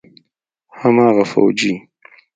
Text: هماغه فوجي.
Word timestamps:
هماغه 0.79 1.23
فوجي. 1.31 1.73